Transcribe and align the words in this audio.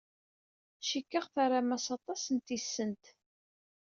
Cikkeɣ 0.87 1.25
terram-as 1.33 1.85
aṭas 1.97 2.23
n 2.35 2.37
tisent. 2.45 3.03